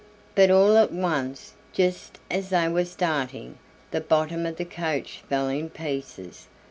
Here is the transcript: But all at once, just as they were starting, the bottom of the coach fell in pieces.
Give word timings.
But 0.33 0.49
all 0.49 0.77
at 0.77 0.91
once, 0.91 1.53
just 1.73 2.17
as 2.31 2.49
they 2.49 2.67
were 2.67 2.85
starting, 2.85 3.59
the 3.91 4.01
bottom 4.01 4.47
of 4.47 4.55
the 4.57 4.65
coach 4.65 5.21
fell 5.29 5.47
in 5.47 5.69
pieces. 5.69 6.47